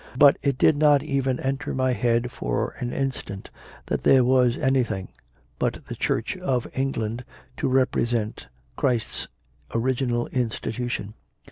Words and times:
But 0.17 0.37
it 0.41 0.57
did 0.57 0.77
not 0.77 1.03
even 1.03 1.39
enter 1.39 1.75
my 1.75 1.93
head 1.93 2.31
for 2.31 2.71
an 2.79 2.91
instant 2.91 3.51
that 3.85 4.01
there 4.01 4.23
was 4.23 4.57
anything 4.57 5.09
but 5.59 5.85
the 5.85 5.93
Church 5.95 6.35
of 6.37 6.65
England 6.73 7.23
to 7.57 7.67
represent 7.67 8.47
Christ 8.75 9.07
s 9.27 9.27
original 9.75 10.25
institution. 10.29 11.13